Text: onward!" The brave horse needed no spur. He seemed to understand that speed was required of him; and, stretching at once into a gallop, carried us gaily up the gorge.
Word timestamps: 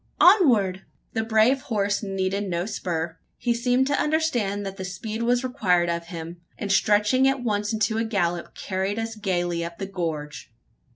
onward!" 0.19 0.81
The 1.13 1.23
brave 1.23 1.61
horse 1.61 2.01
needed 2.01 2.49
no 2.49 2.65
spur. 2.65 3.17
He 3.37 3.53
seemed 3.53 3.85
to 3.85 4.01
understand 4.01 4.65
that 4.65 4.83
speed 4.83 5.21
was 5.21 5.43
required 5.43 5.89
of 5.91 6.07
him; 6.07 6.41
and, 6.57 6.71
stretching 6.71 7.27
at 7.27 7.43
once 7.43 7.71
into 7.71 7.99
a 7.99 8.03
gallop, 8.03 8.55
carried 8.55 8.97
us 8.97 9.15
gaily 9.15 9.63
up 9.63 9.77
the 9.77 9.85
gorge. 9.85 10.51